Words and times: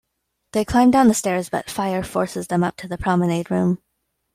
They 0.53 0.65
climb 0.65 0.89
down 0.89 1.09
the 1.09 1.13
stairs 1.13 1.49
but 1.51 1.69
fire 1.69 2.01
forces 2.01 2.47
them 2.47 2.63
up 2.63 2.75
to 2.77 2.87
the 2.87 2.97
Promenade 2.97 3.51
Room. 3.51 3.77